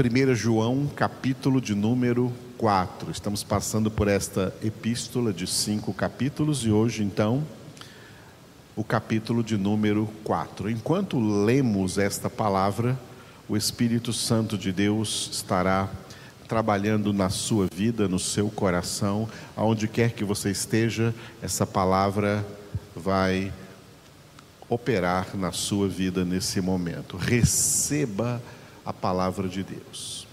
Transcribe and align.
1 0.00 0.32
João, 0.36 0.86
capítulo 0.94 1.60
de 1.60 1.74
número 1.74 2.32
4. 2.56 3.10
Estamos 3.10 3.42
passando 3.42 3.90
por 3.90 4.06
esta 4.06 4.54
epístola 4.62 5.32
de 5.32 5.44
cinco 5.44 5.92
capítulos 5.92 6.64
e 6.64 6.70
hoje, 6.70 7.02
então, 7.02 7.44
o 8.76 8.84
capítulo 8.84 9.42
de 9.42 9.56
número 9.56 10.08
4. 10.22 10.70
Enquanto 10.70 11.18
lemos 11.18 11.98
esta 11.98 12.30
palavra, 12.30 12.96
o 13.48 13.56
Espírito 13.56 14.12
Santo 14.12 14.56
de 14.56 14.70
Deus 14.70 15.30
estará 15.32 15.90
trabalhando 16.46 17.12
na 17.12 17.28
sua 17.28 17.66
vida, 17.66 18.06
no 18.06 18.20
seu 18.20 18.48
coração, 18.50 19.28
aonde 19.56 19.88
quer 19.88 20.12
que 20.12 20.22
você 20.22 20.52
esteja, 20.52 21.12
essa 21.42 21.66
palavra 21.66 22.46
vai 22.94 23.52
operar 24.68 25.36
na 25.36 25.50
sua 25.50 25.88
vida 25.88 26.24
nesse 26.24 26.60
momento. 26.60 27.16
Receba 27.16 28.40
a 28.54 28.57
palavra 28.92 29.48
de 29.48 29.62
Deus. 29.62 30.26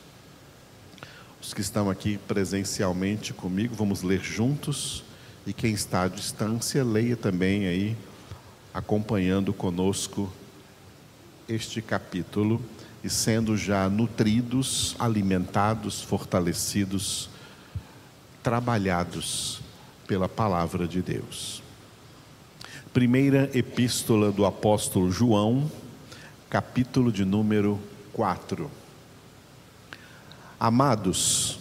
Os 1.41 1.53
que 1.53 1.61
estão 1.61 1.89
aqui 1.89 2.17
presencialmente 2.17 3.33
comigo, 3.33 3.75
vamos 3.75 4.01
ler 4.01 4.21
juntos. 4.21 5.03
E 5.45 5.53
quem 5.53 5.73
está 5.73 6.03
à 6.03 6.07
distância, 6.07 6.83
leia 6.83 7.15
também 7.15 7.67
aí, 7.67 7.95
acompanhando 8.73 9.53
conosco 9.53 10.33
este 11.47 11.81
capítulo 11.83 12.59
e 13.03 13.09
sendo 13.09 13.55
já 13.55 13.87
nutridos, 13.87 14.95
alimentados, 14.97 16.01
fortalecidos, 16.01 17.29
trabalhados 18.41 19.61
pela 20.07 20.27
palavra 20.27 20.87
de 20.87 21.03
Deus. 21.03 21.61
Primeira 22.91 23.51
epístola 23.53 24.31
do 24.31 24.45
apóstolo 24.45 25.11
João, 25.11 25.69
capítulo 26.49 27.11
de 27.11 27.23
número 27.23 27.79
4. 28.15 28.71
Amados, 30.57 31.59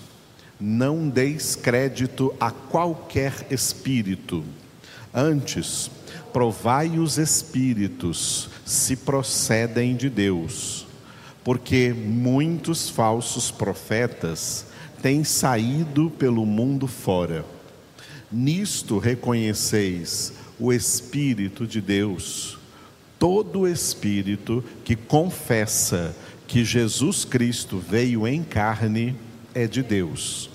não 0.61 1.09
deis 1.09 1.57
crédito 1.57 2.33
a 2.39 2.53
qualquer 2.53 3.49
espírito, 3.51 4.45
antes, 5.13 5.91
provai 6.33 6.97
os 6.97 7.19
espíritos 7.19 8.49
se 8.65 8.95
procedem 8.95 9.97
de 9.97 10.09
Deus, 10.09 10.87
porque 11.43 11.93
muitos 11.93 12.89
falsos 12.89 13.51
profetas 13.51 14.67
têm 15.03 15.25
saído 15.25 16.09
pelo 16.09 16.47
mundo 16.47 16.87
fora. 16.87 17.45
Nisto 18.31 18.99
reconheceis 18.99 20.33
o 20.59 20.73
Espírito 20.73 21.67
de 21.67 21.81
Deus. 21.81 22.59
Todo 23.19 23.67
espírito 23.67 24.63
que 24.85 24.97
confessa 24.97 26.15
que 26.47 26.65
Jesus 26.65 27.25
Cristo 27.25 27.79
veio 27.79 28.27
em 28.27 28.43
carne 28.43 29.17
é 29.55 29.67
de 29.67 29.83
Deus. 29.83 30.51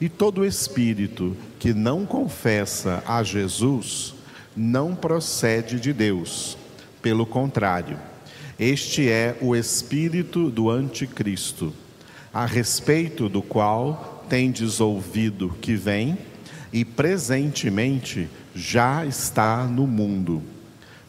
E 0.00 0.08
todo 0.08 0.44
espírito 0.44 1.36
que 1.58 1.74
não 1.74 2.06
confessa 2.06 3.02
a 3.06 3.22
Jesus 3.22 4.14
não 4.56 4.94
procede 4.94 5.78
de 5.78 5.92
Deus. 5.92 6.56
Pelo 7.02 7.26
contrário, 7.26 7.98
este 8.58 9.08
é 9.08 9.36
o 9.40 9.54
espírito 9.54 10.50
do 10.50 10.70
anticristo, 10.70 11.72
a 12.32 12.46
respeito 12.46 13.28
do 13.28 13.42
qual 13.42 14.24
tendes 14.28 14.80
ouvido 14.80 15.56
que 15.60 15.74
vem 15.74 16.16
e 16.72 16.84
presentemente 16.84 18.28
já 18.54 19.04
está 19.04 19.64
no 19.64 19.86
mundo. 19.86 20.42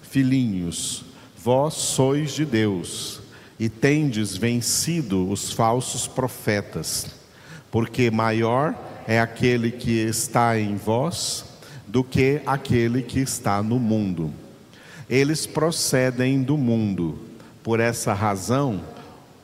Filhinhos, 0.01 1.05
vós 1.37 1.75
sois 1.75 2.33
de 2.33 2.43
Deus 2.43 3.20
e 3.61 3.69
tendes 3.69 4.35
vencido 4.35 5.29
os 5.29 5.53
falsos 5.53 6.07
profetas, 6.07 7.05
porque 7.69 8.09
maior 8.09 8.73
é 9.07 9.19
aquele 9.19 9.69
que 9.69 9.91
está 9.99 10.59
em 10.59 10.75
vós 10.75 11.45
do 11.85 12.03
que 12.03 12.41
aquele 12.47 13.03
que 13.03 13.19
está 13.19 13.61
no 13.61 13.77
mundo. 13.77 14.33
Eles 15.07 15.45
procedem 15.45 16.41
do 16.41 16.57
mundo, 16.57 17.19
por 17.61 17.79
essa 17.79 18.15
razão, 18.15 18.81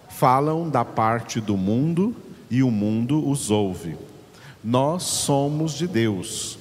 falam 0.10 0.68
da 0.68 0.84
parte 0.84 1.40
do 1.40 1.56
mundo 1.56 2.16
e 2.50 2.64
o 2.64 2.72
mundo 2.72 3.30
os 3.30 3.52
ouve. 3.52 3.96
Nós 4.64 5.04
somos 5.04 5.74
de 5.74 5.86
Deus. 5.86 6.58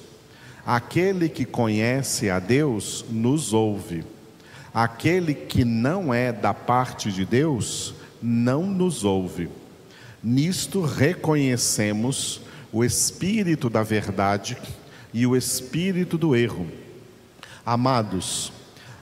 Aquele 0.63 1.27
que 1.27 1.43
conhece 1.43 2.29
a 2.29 2.37
Deus 2.37 3.03
nos 3.09 3.51
ouve. 3.51 4.03
Aquele 4.77 5.33
que 5.33 5.65
não 5.65 6.13
é 6.13 6.31
da 6.31 6.53
parte 6.53 7.11
de 7.11 7.25
Deus 7.25 7.95
não 8.21 8.63
nos 8.67 9.03
ouve. 9.03 9.49
Nisto 10.23 10.81
reconhecemos 10.81 12.41
o 12.71 12.83
espírito 12.83 13.71
da 13.71 13.81
verdade 13.81 14.55
e 15.11 15.25
o 15.25 15.35
espírito 15.35 16.15
do 16.15 16.35
erro. 16.35 16.67
Amados, 17.65 18.53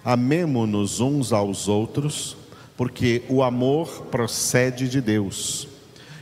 amemo-nos 0.02 1.02
uns 1.02 1.34
aos 1.34 1.68
outros, 1.68 2.38
porque 2.78 3.24
o 3.28 3.44
amor 3.44 4.06
procede 4.06 4.88
de 4.88 5.02
Deus. 5.02 5.68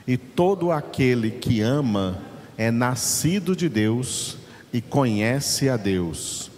E 0.07 0.17
todo 0.17 0.71
aquele 0.71 1.29
que 1.29 1.61
ama 1.61 2.17
é 2.57 2.71
nascido 2.71 3.55
de 3.55 3.69
Deus 3.69 4.35
e 4.73 4.81
conhece 4.81 5.69
a 5.69 5.77
Deus. 5.77 6.49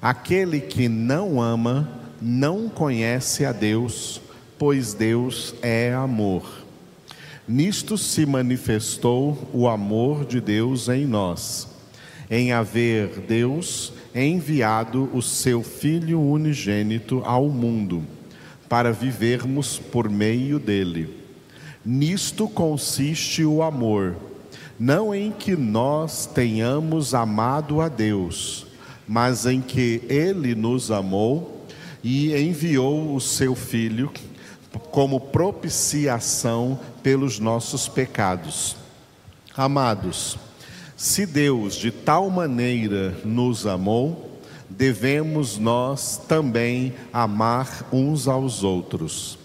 Aquele 0.00 0.60
que 0.60 0.88
não 0.88 1.42
ama 1.42 2.05
não 2.20 2.68
conhece 2.68 3.44
a 3.44 3.52
Deus, 3.52 4.20
pois 4.58 4.94
Deus 4.94 5.54
é 5.62 5.92
amor. 5.92 6.64
Nisto 7.46 7.96
se 7.96 8.26
manifestou 8.26 9.48
o 9.52 9.68
amor 9.68 10.24
de 10.24 10.40
Deus 10.40 10.88
em 10.88 11.06
nós, 11.06 11.68
em 12.30 12.52
haver 12.52 13.20
Deus 13.20 13.92
enviado 14.14 15.08
o 15.12 15.22
seu 15.22 15.62
Filho 15.62 16.20
unigênito 16.20 17.22
ao 17.24 17.48
mundo, 17.48 18.02
para 18.68 18.92
vivermos 18.92 19.78
por 19.78 20.10
meio 20.10 20.58
dele. 20.58 21.14
Nisto 21.84 22.48
consiste 22.48 23.44
o 23.44 23.62
amor, 23.62 24.16
não 24.76 25.14
em 25.14 25.30
que 25.30 25.54
nós 25.54 26.26
tenhamos 26.26 27.14
amado 27.14 27.80
a 27.80 27.88
Deus, 27.88 28.66
mas 29.06 29.46
em 29.46 29.60
que 29.60 30.02
ele 30.08 30.56
nos 30.56 30.90
amou 30.90 31.55
e 32.08 32.32
enviou 32.40 33.16
o 33.16 33.20
seu 33.20 33.56
Filho 33.56 34.12
como 34.92 35.18
propiciação 35.18 36.78
pelos 37.02 37.40
nossos 37.40 37.88
pecados. 37.88 38.76
Amados, 39.56 40.38
se 40.96 41.26
Deus 41.26 41.74
de 41.74 41.90
tal 41.90 42.30
maneira 42.30 43.12
nos 43.24 43.66
amou, 43.66 44.38
devemos 44.70 45.58
nós 45.58 46.16
também 46.28 46.94
amar 47.12 47.88
uns 47.92 48.28
aos 48.28 48.62
outros. 48.62 49.36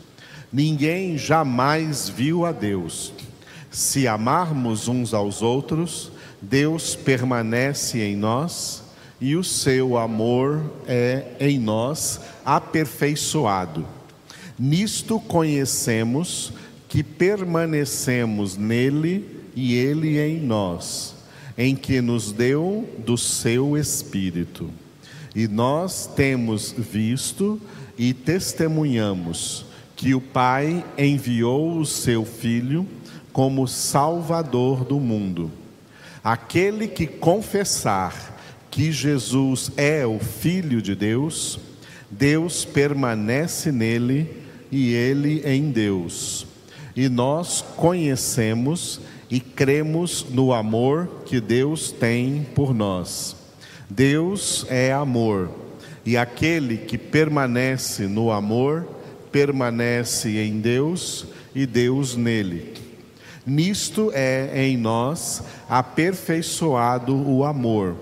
Ninguém 0.53 1.17
jamais 1.17 2.09
viu 2.09 2.45
a 2.45 2.51
Deus. 2.51 3.11
Se 3.71 4.07
amarmos 4.07 4.87
uns 4.87 5.15
aos 5.15 5.41
outros, 5.41 6.11
Deus 6.39 6.95
permanece 6.95 7.99
em 8.01 8.15
nós 8.15 8.80
e 9.21 9.35
o 9.35 9.43
seu 9.43 9.97
amor 9.99 10.63
é 10.87 11.35
em 11.39 11.59
nós 11.59 12.19
aperfeiçoado. 12.43 13.85
Nisto 14.57 15.19
conhecemos 15.19 16.51
que 16.89 17.03
permanecemos 17.03 18.57
nele 18.57 19.43
e 19.55 19.75
ele 19.75 20.19
em 20.19 20.39
nós, 20.39 21.15
em 21.55 21.75
que 21.75 22.01
nos 22.01 22.31
deu 22.31 22.89
do 23.05 23.17
seu 23.17 23.77
Espírito. 23.77 24.71
E 25.35 25.47
nós 25.47 26.07
temos 26.07 26.73
visto 26.75 27.61
e 27.97 28.13
testemunhamos 28.13 29.65
que 29.95 30.15
o 30.15 30.19
Pai 30.19 30.83
enviou 30.97 31.77
o 31.77 31.85
seu 31.85 32.25
Filho 32.25 32.87
como 33.31 33.67
Salvador 33.67 34.83
do 34.83 34.99
mundo. 34.99 35.51
Aquele 36.23 36.87
que 36.87 37.05
confessar 37.07 38.30
que 38.71 38.91
Jesus 38.91 39.69
é 39.75 40.07
o 40.07 40.17
Filho 40.17 40.81
de 40.81 40.95
Deus, 40.95 41.59
Deus 42.09 42.65
permanece 42.65 43.71
nele 43.71 44.41
e 44.71 44.93
ele 44.93 45.43
em 45.45 45.69
Deus. 45.69 46.47
E 46.95 47.09
nós 47.09 47.61
conhecemos 47.75 49.01
e 49.29 49.39
cremos 49.39 50.25
no 50.29 50.53
amor 50.53 51.23
que 51.25 51.39
Deus 51.39 51.91
tem 51.91 52.47
por 52.55 52.73
nós. 52.73 53.35
Deus 53.89 54.65
é 54.69 54.91
amor, 54.91 55.49
e 56.05 56.15
aquele 56.15 56.77
que 56.77 56.97
permanece 56.97 58.07
no 58.07 58.31
amor, 58.31 58.87
permanece 59.31 60.37
em 60.37 60.59
Deus 60.59 61.25
e 61.53 61.65
Deus 61.65 62.15
nele. 62.15 62.73
Nisto 63.45 64.11
é 64.13 64.65
em 64.65 64.77
nós 64.77 65.43
aperfeiçoado 65.69 67.15
o 67.15 67.43
amor, 67.43 67.95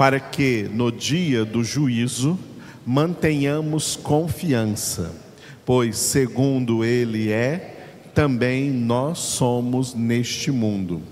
para 0.00 0.18
que 0.18 0.62
no 0.72 0.90
dia 0.90 1.44
do 1.44 1.62
juízo 1.62 2.38
mantenhamos 2.86 3.96
confiança, 3.96 5.14
pois 5.62 5.98
segundo 5.98 6.82
Ele 6.82 7.30
é, 7.30 7.98
também 8.14 8.70
nós 8.70 9.18
somos 9.18 9.92
neste 9.92 10.50
mundo. 10.50 11.02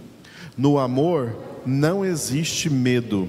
No 0.57 0.79
amor 0.79 1.37
não 1.67 2.03
existe 2.03 2.71
medo. 2.71 3.29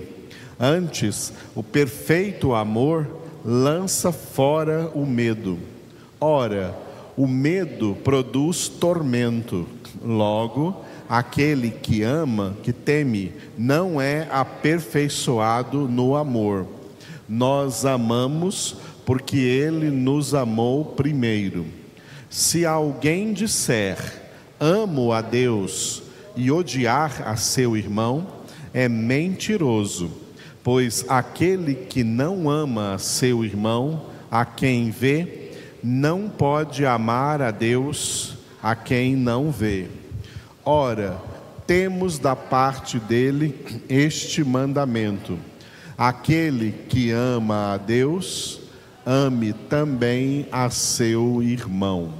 Antes, 0.58 1.34
o 1.54 1.62
perfeito 1.62 2.56
amor 2.56 3.06
lança 3.44 4.14
fora 4.14 4.90
o 4.96 5.06
medo. 5.06 5.60
Ora, 6.22 6.74
o 7.18 7.28
medo 7.28 7.98
produz 8.02 8.70
tormento. 8.70 9.68
Logo, 10.02 10.86
aquele 11.10 11.72
que 11.72 12.04
ama, 12.04 12.56
que 12.62 12.72
teme, 12.72 13.34
não 13.58 14.00
é 14.00 14.28
aperfeiçoado 14.32 15.88
no 15.88 16.16
amor. 16.16 16.68
Nós 17.28 17.84
amamos 17.84 18.78
porque 19.06 19.38
ele 19.38 19.90
nos 19.90 20.36
amou 20.36 20.86
primeiro. 20.86 21.66
Se 22.30 22.64
alguém 22.64 23.34
disser, 23.34 23.98
amo 24.60 25.12
a 25.12 25.22
Deus, 25.22 26.04
e 26.36 26.52
odiar 26.52 27.28
a 27.28 27.36
seu 27.36 27.76
irmão, 27.76 28.26
é 28.74 28.88
mentiroso, 28.88 30.10
pois 30.64 31.04
aquele 31.10 31.76
que 31.76 32.04
não 32.04 32.50
ama 32.50 32.94
a 32.94 32.98
seu 32.98 33.44
irmão, 33.44 34.06
a 34.32 34.46
quem 34.46 34.90
vê, 34.90 35.52
não 35.84 36.30
pode 36.30 36.86
amar 36.86 37.42
a 37.42 37.52
Deus, 37.52 38.38
a 38.62 38.76
quem 38.76 39.16
não 39.16 39.52
vê. 39.52 39.88
Ora, 40.72 41.20
temos 41.66 42.20
da 42.20 42.36
parte 42.36 43.00
dele 43.00 43.56
este 43.90 44.44
mandamento: 44.44 45.40
aquele 45.98 46.72
que 46.88 47.10
ama 47.10 47.74
a 47.74 47.78
Deus, 47.78 48.62
ame 49.04 49.52
também 49.52 50.48
a 50.52 50.70
seu 50.70 51.42
irmão. 51.42 52.14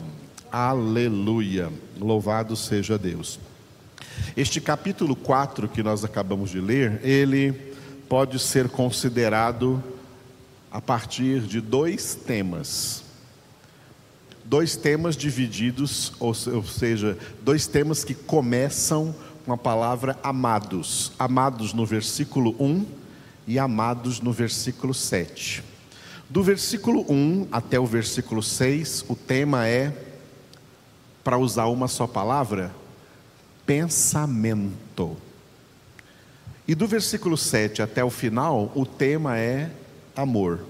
Aleluia. 0.52 1.72
Louvado 2.00 2.56
seja 2.56 2.98
Deus. 2.98 3.40
Este 4.36 4.60
capítulo 4.60 5.16
4 5.16 5.68
que 5.68 5.84
nós 5.84 6.04
acabamos 6.04 6.50
de 6.50 6.60
ler, 6.60 7.02
ele 7.04 7.54
pode 8.10 8.40
ser 8.40 8.68
considerado 8.68 9.84
a 10.72 10.82
partir 10.82 11.42
de 11.42 11.62
dois 11.62 12.16
temas. 12.16 13.09
Dois 14.50 14.76
temas 14.76 15.16
divididos, 15.16 16.12
ou, 16.20 16.34
seja, 16.34 17.16
dois 17.44 17.68
temas 17.68 18.04
que 18.04 18.16
começam 18.16 19.14
com 19.46 19.54
a 19.54 19.58
palavra 19.58 20.18
amados. 20.24 21.12
Amados 21.20 21.72
no 21.72 21.86
versículo 21.86 22.56
1 22.60 22.84
e 23.46 23.60
amados 23.60 24.20
no 24.20 24.34
versículo 24.34 24.92
7. 24.92 25.64
Do 26.28 26.42
versículo 26.42 27.06
1 27.08 27.50
até 27.52 27.80
o 27.80 27.86
versículo 27.86 28.42
6, 28.42 29.06
o 29.08 29.16
tema 29.16 29.68
é, 29.68 29.96
para 31.24 31.38
usar 31.38 31.68
uma 31.68 31.88
só 31.88 32.08
palavra, 32.08 32.74
pensamento. 33.68 35.16
E 36.68 36.74
do 36.74 36.88
versículo 36.88 37.38
7 37.38 37.84
até 37.84 38.04
o 38.04 38.10
final, 38.10 38.72
o 38.74 38.84
tema 38.84 39.38
é 39.38 39.70
amor. 40.16 40.66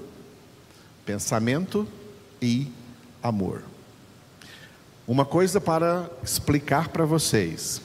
Pensamento 1.06 1.88
e 2.42 2.78
amor. 3.22 3.64
Uma 5.08 5.26
coisa 5.26 5.60
para 5.60 6.10
explicar 6.24 6.90
para 6.90 7.06
vocês. 7.06 7.82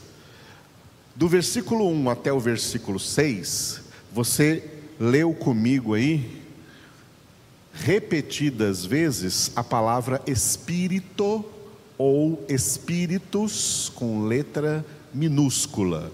Do 1.16 1.28
versículo 1.28 1.88
1 1.88 2.10
até 2.10 2.32
o 2.32 2.40
versículo 2.40 2.98
6, 2.98 3.80
você 4.12 4.68
leu 4.98 5.32
comigo 5.32 5.94
aí 5.94 6.42
repetidas 7.72 8.84
vezes 8.84 9.50
a 9.56 9.64
palavra 9.64 10.20
espírito 10.26 11.44
ou 11.98 12.44
espíritos 12.48 13.90
com 13.94 14.26
letra 14.26 14.84
minúscula. 15.12 16.12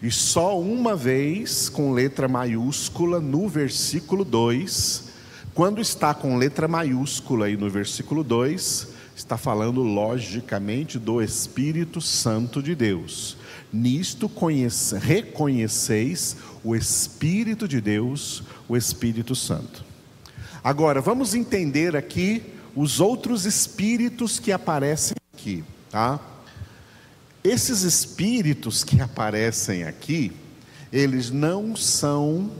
E 0.00 0.10
só 0.10 0.58
uma 0.58 0.96
vez 0.96 1.68
com 1.68 1.92
letra 1.92 2.26
maiúscula 2.26 3.20
no 3.20 3.48
versículo 3.48 4.24
2, 4.24 5.11
quando 5.54 5.80
está 5.80 6.14
com 6.14 6.36
letra 6.36 6.66
maiúscula 6.66 7.46
aí 7.46 7.56
no 7.56 7.68
versículo 7.68 8.24
2, 8.24 8.88
está 9.14 9.36
falando 9.36 9.82
logicamente 9.82 10.98
do 10.98 11.20
Espírito 11.20 12.00
Santo 12.00 12.62
de 12.62 12.74
Deus. 12.74 13.36
Nisto 13.70 14.28
conhece, 14.28 14.96
reconheceis 14.96 16.36
o 16.64 16.74
Espírito 16.74 17.68
de 17.68 17.80
Deus, 17.80 18.42
o 18.66 18.76
Espírito 18.76 19.34
Santo. 19.34 19.84
Agora, 20.64 21.00
vamos 21.00 21.34
entender 21.34 21.96
aqui 21.96 22.42
os 22.74 23.00
outros 23.00 23.44
espíritos 23.44 24.38
que 24.38 24.52
aparecem 24.52 25.16
aqui, 25.34 25.62
tá? 25.90 26.18
Esses 27.44 27.82
espíritos 27.82 28.84
que 28.84 29.00
aparecem 29.00 29.84
aqui, 29.84 30.32
eles 30.92 31.30
não 31.30 31.74
são 31.74 32.50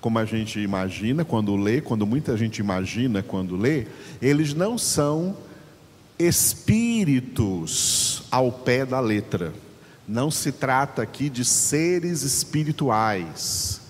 como 0.00 0.18
a 0.18 0.24
gente 0.24 0.60
imagina 0.60 1.24
quando 1.24 1.56
lê, 1.56 1.80
quando 1.80 2.06
muita 2.06 2.36
gente 2.36 2.58
imagina 2.58 3.22
quando 3.22 3.56
lê, 3.56 3.86
eles 4.20 4.54
não 4.54 4.78
são 4.78 5.36
espíritos 6.18 8.22
ao 8.30 8.52
pé 8.52 8.86
da 8.86 9.00
letra. 9.00 9.52
Não 10.06 10.30
se 10.30 10.52
trata 10.52 11.02
aqui 11.02 11.28
de 11.28 11.44
seres 11.44 12.22
espirituais. 12.22 13.80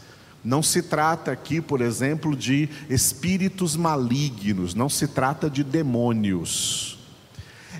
Não 0.42 0.62
se 0.62 0.80
trata 0.80 1.32
aqui, 1.32 1.60
por 1.60 1.80
exemplo, 1.80 2.36
de 2.36 2.68
espíritos 2.88 3.74
malignos, 3.74 4.74
não 4.74 4.88
se 4.88 5.08
trata 5.08 5.50
de 5.50 5.64
demônios. 5.64 6.98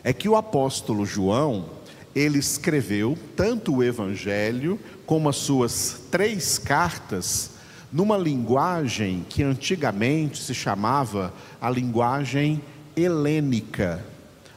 É 0.03 0.13
que 0.13 0.29
o 0.29 0.37
apóstolo 0.37 1.07
João, 1.07 1.71
ele 2.15 2.39
escreveu 2.39 3.17
tanto 3.37 3.77
o 3.77 3.85
evangelho 3.85 4.81
como 5.07 5.29
as 5.29 5.37
suas 5.37 6.03
três 6.11 6.59
cartas 6.59 7.56
numa 7.93 8.17
linguagem 8.17 9.25
que 9.29 9.43
antigamente 9.43 10.43
se 10.43 10.55
chamava 10.55 11.33
a 11.61 11.71
linguagem 11.71 12.61
helênica 12.97 14.05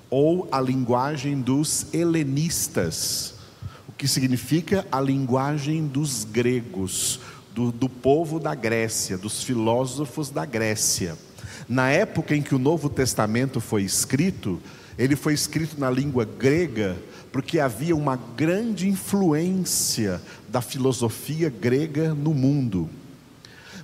ou 0.10 0.48
a 0.52 0.60
linguagem 0.60 1.40
dos 1.40 1.94
helenistas, 1.94 3.36
o 3.88 3.92
que 3.92 4.08
significa 4.08 4.86
a 4.92 5.00
linguagem 5.00 5.86
dos 5.86 6.24
gregos, 6.24 7.20
do, 7.54 7.72
do 7.72 7.88
povo 7.88 8.40
da 8.40 8.56
Grécia, 8.56 9.18
dos 9.18 9.44
filósofos 9.44 10.30
da 10.30 10.46
Grécia. 10.46 11.16
Na 11.68 11.90
época 11.90 12.36
em 12.36 12.42
que 12.42 12.56
o 12.56 12.60
Novo 12.60 12.90
Testamento 12.90 13.62
foi 13.62 13.84
escrito, 13.84 14.60
ele 14.98 15.16
foi 15.16 15.34
escrito 15.34 15.80
na 15.80 15.90
língua 15.90 16.26
grega, 16.26 16.98
porque 17.32 17.60
havia 17.60 17.96
uma 17.96 18.18
grande 18.36 18.88
influência 18.88 20.20
da 20.48 20.62
filosofia 20.62 21.50
grega 21.50 22.14
no 22.14 22.34
mundo. 22.34 22.90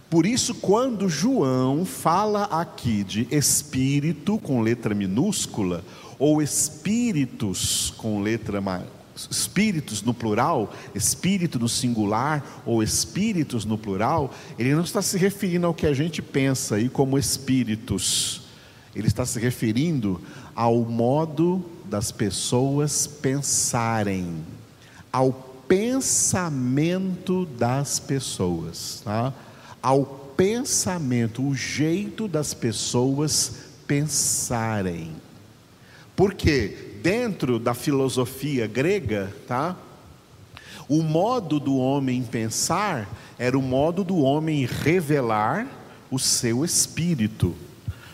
Por 0.10 0.26
isso, 0.26 0.56
quando 0.56 1.10
João 1.10 1.84
fala 1.84 2.44
aqui 2.46 3.04
de 3.04 3.28
espírito 3.32 4.38
com 4.38 4.62
letra 4.62 4.94
minúscula, 4.94 5.84
ou 6.18 6.42
espíritos 6.42 7.94
com 7.98 8.22
letra 8.22 8.62
espíritos 9.16 10.02
no 10.02 10.14
plural, 10.14 10.74
espírito 10.94 11.58
no 11.58 11.70
singular 11.70 12.64
ou 12.66 12.84
espíritos 12.84 13.66
no 13.66 13.78
plural, 13.78 14.34
ele 14.60 14.76
não 14.76 14.84
está 14.84 15.02
se 15.02 15.18
referindo 15.18 15.66
ao 15.66 15.74
que 15.74 15.88
a 15.88 15.94
gente 15.94 16.22
pensa 16.22 16.76
aí 16.76 16.90
como 16.90 17.18
espíritos. 17.18 18.42
Ele 18.96 19.08
está 19.08 19.26
se 19.26 19.40
referindo 19.40 20.22
ao 20.56 20.80
modo 20.80 21.64
das 21.86 22.12
pessoas 22.12 23.08
pensarem, 23.08 24.38
ao 25.12 25.32
pensamento 25.68 27.46
das 27.46 28.00
pessoas, 28.00 29.02
tá? 29.04 29.34
Ao 29.86 30.06
pensamento, 30.36 31.48
o 31.48 31.54
jeito 31.54 32.28
das 32.28 32.54
pessoas 32.54 33.52
pensarem. 33.88 35.16
Por 36.16 36.34
quê? 36.34 36.94
dentro 37.06 37.60
da 37.60 37.76
filosofia 37.76 38.66
grega, 38.66 39.32
tá? 39.48 39.78
O 40.90 41.04
modo 41.04 41.60
do 41.60 41.78
homem 41.78 42.24
pensar 42.24 43.08
era 43.38 43.56
o 43.56 43.62
modo 43.62 44.04
do 44.04 44.18
homem 44.18 44.66
revelar 44.66 45.68
o 46.10 46.18
seu 46.18 46.66
espírito. 46.66 47.54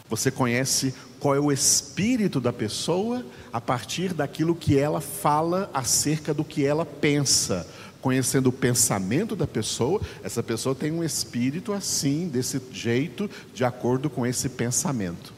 Você 0.10 0.30
conhece 0.30 0.94
qual 1.22 1.36
é 1.36 1.40
o 1.40 1.54
espírito 1.54 2.42
da 2.42 2.52
pessoa 2.52 3.26
a 3.54 3.62
partir 3.62 4.14
daquilo 4.14 4.54
que 4.54 4.78
ela 4.78 5.00
fala 5.00 5.72
acerca 5.74 6.34
do 6.34 6.44
que 6.44 6.66
ela 6.66 6.86
pensa. 6.86 7.66
Conhecendo 8.02 8.48
o 8.48 8.52
pensamento 8.52 9.36
da 9.36 9.46
pessoa, 9.46 10.02
essa 10.24 10.42
pessoa 10.42 10.74
tem 10.74 10.92
um 10.92 11.04
espírito 11.04 11.72
assim, 11.72 12.28
desse 12.28 12.60
jeito, 12.72 13.30
de 13.54 13.64
acordo 13.64 14.10
com 14.10 14.26
esse 14.26 14.50
pensamento. 14.50 15.34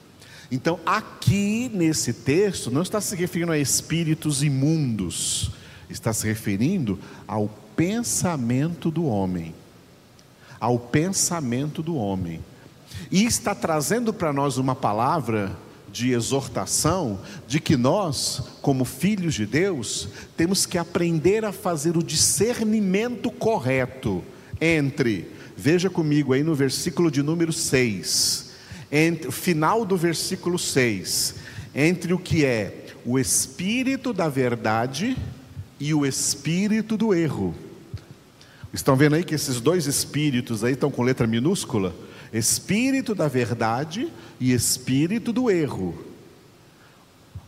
Então, 0.52 0.80
aqui 0.86 1.70
nesse 1.74 2.14
texto, 2.14 2.70
não 2.70 2.84
está 2.84 3.02
se 3.02 3.16
referindo 3.16 3.52
a 3.52 3.58
espíritos 3.58 4.44
imundos, 4.44 5.52
está 5.90 6.14
se 6.14 6.28
referindo 6.28 7.00
ao 7.28 7.50
pensamento 7.76 8.92
do 8.92 9.06
homem. 9.06 9.54
Ao 10.60 10.78
pensamento 10.80 11.82
do 11.82 11.96
homem. 11.96 12.40
E 13.12 13.26
está 13.26 13.54
trazendo 13.56 14.14
para 14.14 14.32
nós 14.32 14.58
uma 14.58 14.76
palavra 14.76 15.52
de 15.94 16.12
exortação 16.12 17.20
de 17.48 17.60
que 17.60 17.78
nós, 17.78 18.42
como 18.64 18.84
filhos 18.84 19.36
de 19.36 19.46
Deus, 19.46 20.10
temos 20.36 20.66
que 20.66 20.80
aprender 20.80 21.46
a 21.46 21.52
fazer 21.52 21.96
o 21.96 22.04
discernimento 22.04 23.30
correto 23.30 24.24
entre, 24.60 25.28
veja 25.56 25.92
comigo 25.92 26.34
aí 26.34 26.42
no 26.42 26.56
versículo 26.56 27.12
de 27.12 27.22
número 27.22 27.54
6, 27.54 28.54
entre, 28.92 29.32
final 29.32 29.86
do 29.86 29.96
versículo 29.96 30.58
6, 30.58 31.36
entre 31.76 32.12
o 32.12 32.18
que 32.18 32.44
é 32.44 32.88
o 33.06 33.20
espírito 33.20 34.12
da 34.12 34.28
verdade 34.28 35.16
e 35.80 35.94
o 35.94 36.08
espírito 36.08 36.98
do 36.98 37.14
erro. 37.14 37.54
Estão 38.74 38.96
vendo 38.96 39.16
aí 39.16 39.24
que 39.24 39.36
esses 39.36 39.62
dois 39.62 39.86
espíritos 39.86 40.64
aí 40.64 40.74
estão 40.74 40.90
com 40.90 41.04
letra 41.04 41.28
minúscula? 41.28 41.94
Espírito 42.34 43.14
da 43.14 43.28
verdade 43.28 44.12
e 44.40 44.52
espírito 44.52 45.32
do 45.32 45.52
erro. 45.52 45.96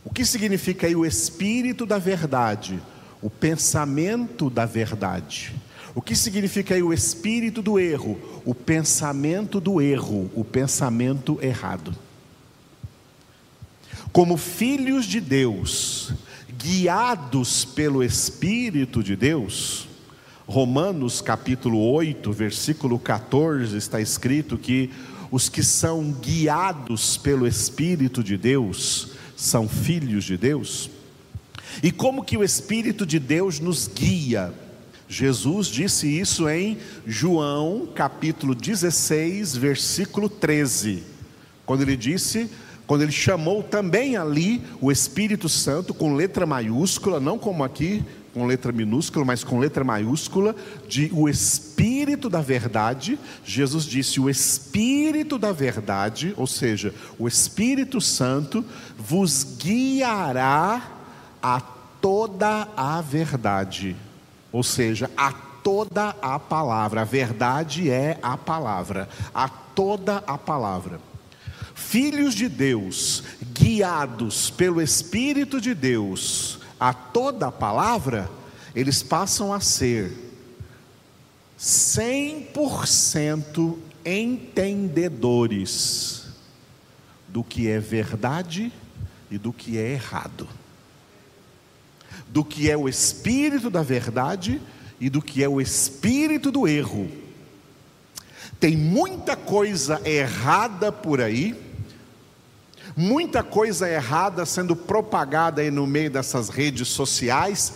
O 0.04 0.12
que 0.12 0.24
significa 0.24 0.86
aí 0.86 0.94
o 0.94 1.04
espírito 1.04 1.84
da 1.84 1.98
verdade? 1.98 2.80
O 3.20 3.28
pensamento 3.28 4.48
da 4.48 4.64
verdade. 4.64 5.52
O 5.94 6.00
que 6.00 6.14
significa 6.14 6.74
aí 6.74 6.82
o 6.82 6.92
espírito 6.92 7.60
do 7.60 7.78
erro? 7.78 8.16
O 8.44 8.54
pensamento 8.54 9.58
do 9.58 9.80
erro, 9.80 10.30
o 10.34 10.44
pensamento 10.44 11.38
errado. 11.42 11.92
Como 14.12 14.36
filhos 14.36 15.04
de 15.04 15.20
Deus, 15.20 16.12
guiados 16.56 17.64
pelo 17.64 18.02
Espírito 18.02 19.02
de 19.02 19.16
Deus, 19.16 19.88
Romanos 20.46 21.20
capítulo 21.20 21.80
8, 21.90 22.32
versículo 22.32 23.00
14, 23.00 23.76
está 23.76 24.00
escrito 24.00 24.56
que 24.56 24.90
os 25.28 25.48
que 25.48 25.60
são 25.60 26.12
guiados 26.12 27.16
pelo 27.16 27.48
Espírito 27.48 28.22
de 28.22 28.36
Deus 28.36 29.08
são 29.36 29.68
filhos 29.68 30.22
de 30.22 30.36
Deus. 30.36 30.88
E 31.82 31.90
como 31.90 32.22
que 32.22 32.36
o 32.36 32.44
Espírito 32.44 33.04
de 33.04 33.18
Deus 33.18 33.58
nos 33.58 33.88
guia? 33.88 34.54
Jesus 35.08 35.66
disse 35.66 36.06
isso 36.06 36.48
em 36.48 36.78
João 37.04 37.88
capítulo 37.92 38.54
16, 38.54 39.56
versículo 39.56 40.28
13, 40.28 41.02
quando 41.64 41.82
ele 41.82 41.96
disse: 41.96 42.48
quando 42.86 43.02
ele 43.02 43.12
chamou 43.12 43.64
também 43.64 44.16
ali 44.16 44.62
o 44.80 44.92
Espírito 44.92 45.48
Santo 45.48 45.92
com 45.92 46.14
letra 46.14 46.46
maiúscula, 46.46 47.18
não 47.18 47.36
como 47.36 47.64
aqui 47.64 48.04
com 48.36 48.44
letra 48.44 48.70
minúscula, 48.70 49.24
mas 49.24 49.42
com 49.42 49.58
letra 49.58 49.82
maiúscula, 49.82 50.54
de 50.86 51.10
o 51.14 51.26
Espírito 51.26 52.28
da 52.28 52.42
Verdade. 52.42 53.18
Jesus 53.42 53.86
disse: 53.86 54.20
O 54.20 54.28
Espírito 54.28 55.38
da 55.38 55.52
Verdade, 55.52 56.34
ou 56.36 56.46
seja, 56.46 56.94
o 57.18 57.26
Espírito 57.26 57.98
Santo, 57.98 58.62
vos 58.98 59.56
guiará 59.58 60.82
a 61.42 61.62
toda 61.98 62.68
a 62.76 63.00
verdade, 63.00 63.96
ou 64.52 64.62
seja, 64.62 65.10
a 65.16 65.32
toda 65.32 66.14
a 66.20 66.38
palavra. 66.38 67.00
A 67.00 67.04
verdade 67.04 67.88
é 67.90 68.18
a 68.22 68.36
palavra, 68.36 69.08
a 69.34 69.48
toda 69.48 70.18
a 70.26 70.36
palavra 70.36 71.00
filhos 71.74 72.34
de 72.34 72.48
Deus, 72.48 73.22
guiados 73.52 74.50
pelo 74.50 74.82
Espírito 74.82 75.60
de 75.60 75.72
Deus 75.72 76.58
a 76.78 76.92
toda 76.92 77.48
a 77.48 77.52
palavra, 77.52 78.30
eles 78.74 79.02
passam 79.02 79.50
a 79.52 79.60
ser 79.60 80.12
100% 81.58 83.78
entendedores 84.04 86.26
do 87.28 87.42
que 87.42 87.68
é 87.68 87.80
verdade 87.80 88.70
e 89.30 89.38
do 89.38 89.52
que 89.52 89.78
é 89.78 89.92
errado, 89.92 90.48
do 92.28 92.44
que 92.44 92.70
é 92.70 92.76
o 92.76 92.88
espírito 92.88 93.70
da 93.70 93.82
verdade 93.82 94.62
e 95.00 95.10
do 95.10 95.22
que 95.22 95.42
é 95.42 95.48
o 95.48 95.60
espírito 95.60 96.52
do 96.52 96.68
erro. 96.68 97.10
Tem 98.60 98.76
muita 98.76 99.34
coisa 99.36 100.00
errada 100.04 100.92
por 100.92 101.20
aí, 101.20 101.65
muita 102.96 103.42
coisa 103.42 103.86
errada 103.88 104.46
sendo 104.46 104.74
propagada 104.74 105.60
aí 105.60 105.70
no 105.70 105.86
meio 105.86 106.10
dessas 106.10 106.48
redes 106.48 106.88
sociais, 106.88 107.74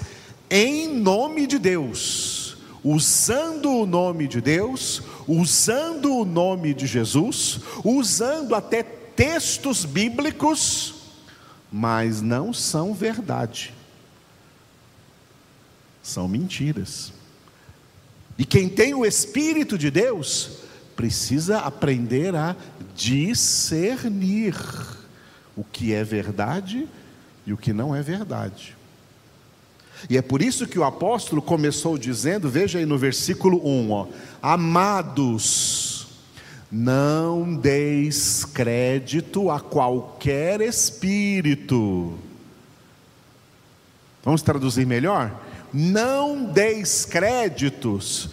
em 0.48 0.88
nome 0.88 1.46
de 1.46 1.58
Deus, 1.58 2.56
usando 2.82 3.70
o 3.70 3.86
nome 3.86 4.26
de 4.26 4.40
Deus, 4.40 5.02
usando 5.28 6.16
o 6.16 6.24
nome 6.24 6.72
de 6.72 6.86
Jesus, 6.86 7.60
usando 7.84 8.54
até 8.54 8.82
textos 8.82 9.84
bíblicos, 9.84 10.94
mas 11.70 12.22
não 12.22 12.54
são 12.54 12.94
verdade, 12.94 13.74
são 16.02 16.26
mentiras. 16.26 17.12
E 18.38 18.44
quem 18.46 18.70
tem 18.70 18.94
o 18.94 19.04
Espírito 19.04 19.76
de 19.76 19.90
Deus, 19.90 20.60
precisa 20.96 21.58
aprender 21.60 22.34
a 22.34 22.56
discernir 22.94 24.54
o 25.60 25.64
que 25.70 25.92
é 25.92 26.02
verdade 26.02 26.88
e 27.46 27.52
o 27.52 27.56
que 27.56 27.70
não 27.70 27.94
é 27.94 28.00
verdade. 28.00 28.74
E 30.08 30.16
é 30.16 30.22
por 30.22 30.40
isso 30.40 30.66
que 30.66 30.78
o 30.78 30.84
apóstolo 30.84 31.42
começou 31.42 31.98
dizendo, 31.98 32.48
veja 32.48 32.78
aí 32.78 32.86
no 32.86 32.96
versículo 32.96 33.60
1, 33.62 33.90
ó, 33.90 34.06
amados, 34.40 36.06
não 36.72 37.54
deis 37.54 38.42
crédito 38.46 39.50
a 39.50 39.60
qualquer 39.60 40.62
espírito. 40.62 42.18
Vamos 44.22 44.40
traduzir 44.40 44.86
melhor? 44.86 45.38
Não 45.74 46.42
deis 46.42 47.04
créditos, 47.04 48.30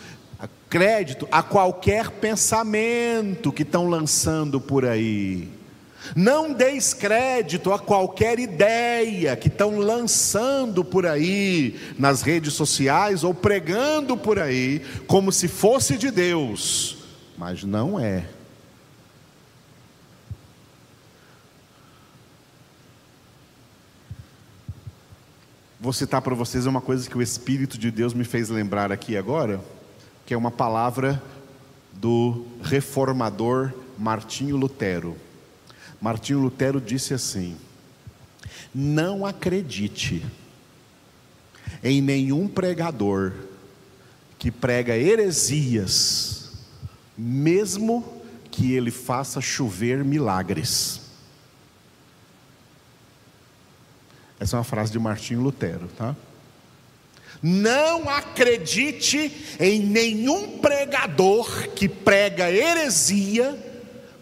crédito 0.70 1.28
a 1.30 1.44
qualquer 1.44 2.10
pensamento 2.10 3.52
que 3.52 3.64
estão 3.64 3.90
lançando 3.90 4.62
por 4.62 4.86
aí. 4.86 5.57
Não 6.16 6.54
deis 6.54 6.94
crédito 6.94 7.72
a 7.72 7.80
qualquer 7.80 8.40
ideia 8.40 9.36
que 9.36 9.48
estão 9.48 9.80
lançando 9.80 10.84
por 10.84 11.06
aí 11.06 11.80
nas 11.98 12.22
redes 12.22 12.54
sociais 12.54 13.24
ou 13.24 13.34
pregando 13.34 14.18
por 14.18 14.40
aí, 14.40 14.82
como 15.08 15.32
se 15.32 15.48
fosse 15.48 15.98
de 15.98 16.12
Deus, 16.12 16.98
mas 17.38 17.64
não 17.64 18.00
é. 18.00 18.26
Vou 25.80 25.94
citar 25.94 26.22
para 26.22 26.34
vocês 26.34 26.66
uma 26.66 26.82
coisa 26.82 27.08
que 27.08 27.18
o 27.18 27.22
Espírito 27.22 27.78
de 27.78 27.92
Deus 27.92 28.14
me 28.14 28.24
fez 28.24 28.50
lembrar 28.50 28.92
aqui 28.92 29.16
agora, 29.16 29.62
que 30.26 30.34
é 30.34 30.38
uma 30.38 30.52
palavra 30.52 31.22
do 31.94 32.46
reformador 32.64 33.72
Martinho 33.98 34.58
Lutero. 34.58 35.16
Martinho 36.02 36.40
Lutero 36.40 36.80
disse 36.80 37.14
assim: 37.14 37.58
Não 38.74 39.26
acredite 39.26 40.26
em 41.84 42.02
nenhum 42.02 42.48
pregador 42.48 43.34
que 44.38 44.52
prega 44.52 44.96
heresias, 44.96 46.52
mesmo 47.18 48.22
que 48.52 48.74
ele 48.74 48.92
faça 48.92 49.42
chover 49.42 50.04
milagres. 50.04 51.02
Essa 54.40 54.56
é 54.56 54.58
uma 54.60 54.64
frase 54.64 54.92
de 54.92 55.00
Martinho 55.00 55.42
Lutero, 55.42 55.88
tá? 55.98 56.16
Não 57.42 58.10
acredite 58.10 59.32
em 59.60 59.80
nenhum 59.80 60.60
pregador 60.60 61.70
que 61.70 61.88
prega 61.88 62.52
heresia, 62.52 63.67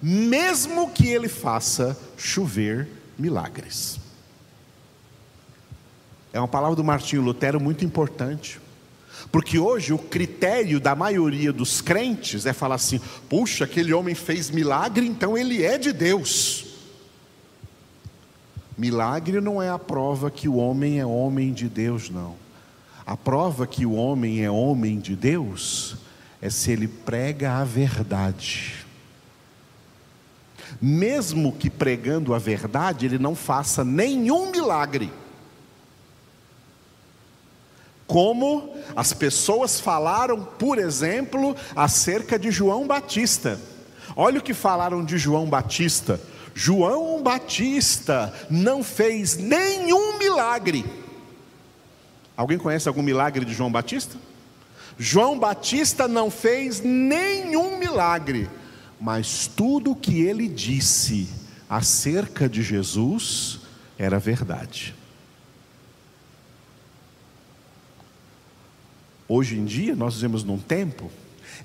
mesmo 0.08 0.92
que 0.92 1.08
ele 1.08 1.28
faça 1.28 1.98
chover 2.16 2.88
milagres. 3.18 4.00
É 6.32 6.40
uma 6.40 6.48
palavra 6.48 6.76
do 6.76 6.84
Martinho 6.84 7.24
Lutero 7.24 7.60
muito 7.60 7.84
importante. 7.84 8.62
Porque 9.32 9.58
hoje 9.58 9.94
o 9.94 9.98
critério 9.98 10.80
da 10.80 10.94
maioria 10.94 11.52
dos 11.52 11.82
crentes 11.82 12.46
é 12.46 12.54
falar 12.54 12.76
assim: 12.76 13.02
puxa, 13.28 13.64
aquele 13.64 13.96
homem 13.96 14.14
fez 14.14 14.52
milagre, 14.52 15.08
então 15.08 15.36
ele 15.36 15.64
é 15.64 15.76
de 15.80 15.92
Deus. 15.92 16.68
Milagre 18.78 19.42
não 19.42 19.60
é 19.60 19.72
a 19.72 19.80
prova 19.80 20.30
que 20.30 20.48
o 20.48 20.58
homem 20.58 21.00
é 21.00 21.06
homem 21.06 21.52
de 21.52 21.68
Deus, 21.68 22.12
não. 22.12 22.36
A 23.08 23.18
prova 23.18 23.66
que 23.66 23.88
o 23.88 23.94
homem 23.94 24.44
é 24.44 24.52
homem 24.52 25.00
de 25.00 25.16
Deus 25.16 25.96
é 26.40 26.50
se 26.52 26.72
ele 26.72 26.88
prega 26.88 27.54
a 27.54 27.64
verdade 27.64 28.85
mesmo 30.86 31.52
que 31.52 31.68
pregando 31.68 32.36
a 32.36 32.38
verdade, 32.38 33.08
ele 33.08 33.18
não 33.18 33.34
faça 33.34 33.84
nenhum 33.84 34.52
milagre. 34.52 35.12
Como 38.06 38.78
as 38.96 39.12
pessoas 39.12 39.80
falaram, 39.80 40.44
por 40.44 40.78
exemplo, 40.78 41.56
acerca 41.76 42.38
de 42.38 42.52
João 42.52 42.86
Batista. 42.86 43.60
Olha 44.16 44.38
o 44.38 44.44
que 44.44 44.54
falaram 44.54 45.04
de 45.04 45.18
João 45.18 45.48
Batista. 45.48 46.22
João 46.54 47.24
Batista 47.24 48.32
não 48.48 48.84
fez 48.84 49.38
nenhum 49.38 50.20
milagre. 50.20 50.86
Alguém 52.38 52.60
conhece 52.60 52.88
algum 52.88 53.02
milagre 53.02 53.44
de 53.44 53.56
João 53.56 53.72
Batista? 53.72 54.18
João 55.00 55.40
Batista 55.40 56.08
não 56.08 56.30
fez 56.30 56.80
nenhum 56.80 57.80
milagre, 57.80 58.48
mas 59.00 59.48
tudo 59.48 59.92
o 59.92 59.96
que 59.96 60.22
ele 60.22 60.48
disse 60.48 61.30
acerca 61.70 62.48
de 62.48 62.62
Jesus 62.62 63.60
era 63.98 64.20
verdade. 64.20 64.96
Hoje 69.28 69.58
em 69.58 69.66
dia, 69.66 69.96
nós 69.96 70.16
vivemos 70.16 70.44
num 70.44 70.60
tempo 70.60 71.12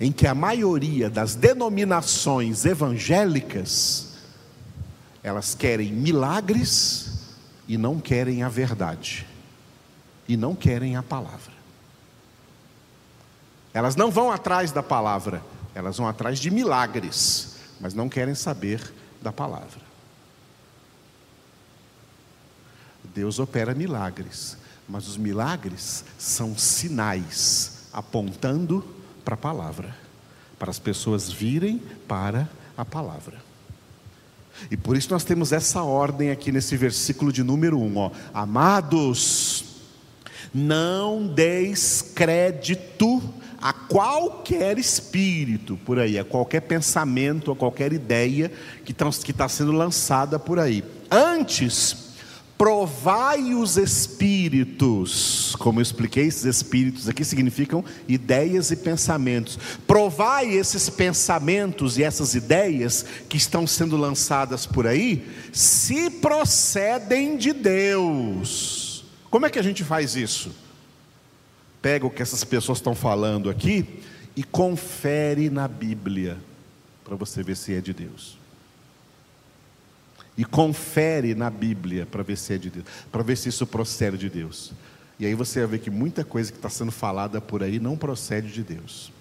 em 0.01 0.11
que 0.11 0.27
a 0.27 0.35
maioria 0.35 1.11
das 1.11 1.35
denominações 1.35 2.65
evangélicas 2.65 4.11
elas 5.23 5.55
querem 5.55 5.93
milagres 5.93 7.35
e 7.69 7.77
não 7.77 8.01
querem 8.01 8.43
a 8.43 8.49
verdade, 8.49 9.27
e 10.27 10.37
não 10.37 10.55
querem 10.55 10.97
a 10.97 11.03
palavra. 11.03 11.53
Elas 13.73 13.95
não 13.95 14.11
vão 14.11 14.33
atrás 14.33 14.73
da 14.73 14.83
palavra, 14.83 15.43
elas 15.75 15.97
vão 15.97 16.09
atrás 16.09 16.39
de 16.39 16.51
milagres, 16.51 17.57
mas 17.81 17.95
não 17.95 18.09
querem 18.09 18.35
saber 18.35 18.93
da 19.23 19.33
palavra. 19.33 19.81
Deus 23.15 23.39
opera 23.39 23.75
milagres, 23.75 24.57
mas 24.89 25.09
os 25.09 25.17
milagres 25.17 26.05
são 26.19 26.57
sinais 26.57 27.89
apontando 27.93 28.85
para 29.25 29.35
a 29.35 29.39
palavra, 29.39 29.95
para 30.59 30.71
as 30.71 30.79
pessoas 30.79 31.31
virem 31.31 31.79
para 32.07 32.49
a 32.77 32.85
palavra. 32.85 33.39
E 34.71 34.77
por 34.77 34.97
isso 34.97 35.11
nós 35.11 35.25
temos 35.25 35.53
essa 35.53 35.83
ordem 35.83 36.31
aqui 36.31 36.53
nesse 36.53 36.77
versículo 36.77 37.33
de 37.33 37.43
número 37.43 37.79
1, 37.79 37.97
ó. 37.97 38.11
Amados, 38.35 39.65
não 40.53 41.27
deis 41.27 42.03
crédito 42.03 43.23
a 43.61 43.73
qualquer 43.73 44.79
espírito 44.79 45.79
por 45.85 45.99
aí, 45.99 46.19
a 46.19 46.25
qualquer 46.25 46.61
pensamento, 46.61 47.53
a 47.53 47.57
qualquer 47.57 47.93
ideia 47.93 48.51
que 48.85 48.93
está 48.93 49.49
sendo 49.49 49.73
lançada 49.73 50.39
por 50.39 50.59
aí. 50.59 50.83
Antes, 51.11 52.11
provai 52.61 53.55
os 53.55 53.79
espíritos. 53.79 55.57
Como 55.59 55.79
eu 55.79 55.83
expliquei, 55.83 56.27
esses 56.27 56.45
espíritos 56.45 57.09
aqui 57.09 57.25
significam 57.25 57.83
ideias 58.07 58.71
e 58.71 58.77
pensamentos. 58.77 59.59
Provai 59.87 60.53
esses 60.53 60.91
pensamentos 60.91 61.97
e 61.97 62.03
essas 62.03 62.35
ideias 62.35 63.05
que 63.31 63.39
estão 63.39 63.67
sendo 63.67 63.97
lançadas 63.97 64.67
por 64.67 64.87
aí, 64.87 65.27
se 65.53 66.11
procedem 66.11 67.39
de 67.39 67.55
Deus. 67.55 69.05
Como 69.31 69.47
é 69.47 69.51
que 69.51 69.59
a 69.59 69.63
gente 69.63 69.83
faz 69.83 70.15
isso? 70.15 70.51
Pega 71.83 72.07
o 72.07 72.11
que 72.11 72.23
essas 72.23 72.45
pessoas 72.45 72.79
estão 72.79 72.95
falando 72.95 73.49
aqui 73.49 74.01
e 74.37 74.43
confere 74.43 75.49
na 75.51 75.67
Bíblia, 75.67 76.37
para 77.05 77.17
você 77.17 77.43
ver 77.43 77.57
se 77.57 77.75
é 77.75 77.81
de 77.81 77.93
Deus 77.93 78.41
e 80.41 80.45
confere 80.47 81.35
na 81.35 81.51
Bíblia 81.51 82.07
para 82.07 82.23
ver 82.23 82.39
se 82.39 82.55
é 82.55 82.57
de 82.57 82.71
Deus, 82.71 82.87
para 83.13 83.23
ver 83.23 83.37
se 83.37 83.51
isso 83.51 83.67
procede 83.67 84.17
de 84.17 84.31
Deus. 84.31 84.73
E 85.19 85.27
aí 85.27 85.35
você 85.35 85.61
vai 85.61 85.73
ver 85.73 85.81
que 85.81 85.91
muita 85.91 86.25
coisa 86.25 86.51
que 86.51 86.57
está 86.57 86.71
sendo 86.71 86.91
falada 86.91 87.43
por 87.43 87.63
aí 87.63 87.79
não 87.79 87.95
procede 87.95 88.51
de 88.51 88.63
Deus. 88.63 89.13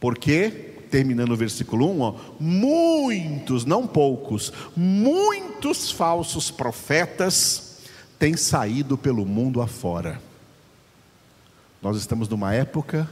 Porque, 0.00 0.50
terminando 0.90 1.30
o 1.30 1.36
versículo 1.36 1.88
1, 1.92 2.00
ó, 2.00 2.14
muitos, 2.40 3.64
não 3.64 3.86
poucos, 3.86 4.52
muitos 4.74 5.92
falsos 5.92 6.50
profetas 6.50 7.78
têm 8.18 8.36
saído 8.36 8.98
pelo 8.98 9.24
mundo 9.24 9.62
afora. 9.62 10.20
Nós 11.84 11.98
estamos 11.98 12.30
numa 12.30 12.54
época 12.54 13.06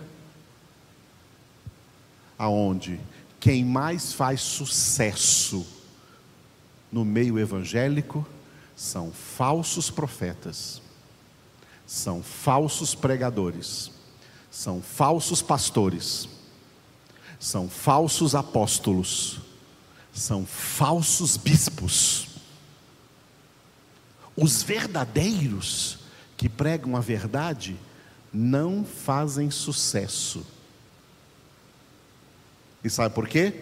aonde 2.38 2.98
quem 3.38 3.66
mais 3.66 4.14
faz 4.14 4.40
sucesso 4.40 5.66
no 6.90 7.04
meio 7.04 7.38
evangélico 7.38 8.26
são 8.74 9.12
falsos 9.12 9.90
profetas, 9.90 10.80
são 11.86 12.22
falsos 12.22 12.94
pregadores, 12.94 13.90
são 14.50 14.80
falsos 14.80 15.42
pastores, 15.42 16.26
são 17.38 17.68
falsos 17.68 18.34
apóstolos, 18.34 19.38
são 20.14 20.46
falsos 20.46 21.36
bispos. 21.36 22.26
Os 24.34 24.62
verdadeiros 24.62 25.98
que 26.38 26.48
pregam 26.48 26.96
a 26.96 27.00
verdade 27.00 27.78
não 28.32 28.84
fazem 28.84 29.50
sucesso. 29.50 30.44
E 32.82 32.90
sabe 32.90 33.14
por 33.14 33.28
quê? 33.28 33.54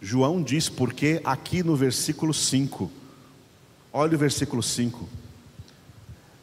João 0.00 0.42
diz 0.42 0.68
porque 0.68 1.20
aqui 1.24 1.62
no 1.62 1.74
versículo 1.74 2.34
5. 2.34 2.90
Olha 3.92 4.14
o 4.14 4.18
versículo 4.18 4.62
5. 4.62 5.08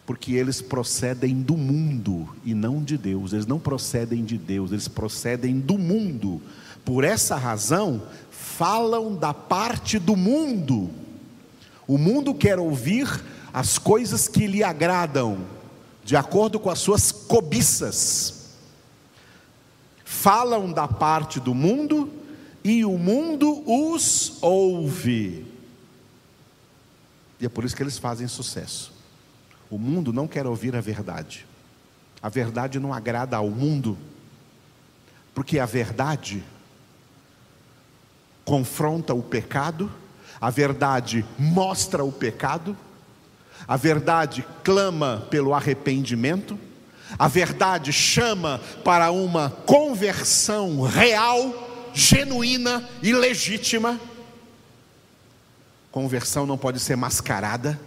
Porque 0.06 0.34
eles 0.34 0.62
procedem 0.62 1.41
do 1.41 1.56
mundo 1.56 2.27
e 2.43 2.53
não 2.53 2.84
de 2.84 2.97
Deus. 2.97 3.32
Eles 3.32 3.45
não 3.45 3.60
procedem 3.60 4.23
de 4.25 4.38
Deus, 4.38 4.71
eles 4.71 4.88
procedem 4.88 5.60
do 5.60 5.77
mundo. 5.77 6.41
Por 6.84 7.03
essa 7.03 7.36
razão, 7.36 8.01
falam 8.32 9.15
da 9.15 9.34
parte 9.34 9.99
do 9.99 10.15
mundo. 10.15 10.89
O 11.88 11.97
mundo 11.97 12.34
quer 12.34 12.60
ouvir 12.60 13.08
as 13.53 13.77
coisas 13.77 14.27
que 14.27 14.47
lhe 14.47 14.63
agradam, 14.63 15.38
de 16.04 16.16
acordo 16.16 16.60
com 16.60 16.70
as 16.70 16.80
suas 16.80 17.12
cobiças. 17.12 18.52
Falam 20.04 20.72
da 20.72 20.88
parte 20.88 21.39
do 21.39 21.54
mundo 21.54 22.12
e 22.63 22.86
o 22.86 22.98
mundo 22.98 23.63
os 23.66 24.38
ouve. 24.42 25.46
E 27.39 27.46
é 27.46 27.50
por 27.50 27.66
isso 27.66 27.76
que 27.76 27.84
eles 27.84 27.98
fazem 27.98 28.28
sucesso. 28.28 28.94
O 29.70 29.78
mundo 29.78 30.13
não 30.13 30.28
quer 30.28 30.46
ouvir 30.46 30.76
a 30.76 30.82
verdade. 30.82 31.46
A 32.22 32.30
verdade 32.30 32.80
não 32.80 32.94
agrada 32.94 33.36
ao 33.36 33.50
mundo, 33.50 33.98
porque 35.34 35.60
a 35.60 35.66
verdade 35.66 36.44
confronta 38.46 39.13
o 39.13 39.22
pecado, 39.22 39.92
a 40.39 40.50
verdade 40.50 41.26
mostra 41.38 42.04
o 42.04 42.12
pecado, 42.12 42.78
a 43.68 43.78
verdade 43.78 44.46
clama 44.63 45.28
pelo 45.30 45.54
arrependimento, 45.54 46.60
a 47.18 47.28
verdade 47.28 47.94
chama 47.94 48.60
para 48.84 49.12
uma 49.12 49.50
conversão 49.50 50.82
real 50.82 51.92
genuína 51.94 52.88
e 53.02 53.13
legítima. 53.13 54.00
Conversão 55.92 56.46
não 56.46 56.58
pode 56.58 56.80
ser 56.80 56.96
mascarada, 56.96 57.80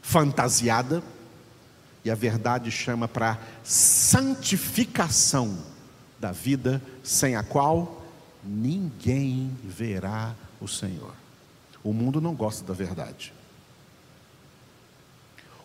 fantasiada, 0.00 1.02
e 2.04 2.10
a 2.10 2.14
verdade 2.14 2.70
chama 2.70 3.06
para 3.08 3.38
santificação 3.62 5.56
da 6.18 6.32
vida, 6.32 6.82
sem 7.02 7.36
a 7.36 7.42
qual 7.42 8.02
ninguém 8.42 9.56
verá 9.64 10.34
o 10.60 10.68
Senhor. 10.68 11.14
O 11.82 11.92
mundo 11.92 12.20
não 12.20 12.34
gosta 12.34 12.64
da 12.64 12.74
verdade. 12.74 13.32